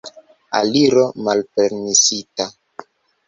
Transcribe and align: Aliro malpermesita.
Aliro 0.59 1.03
malpermesita. 1.27 2.45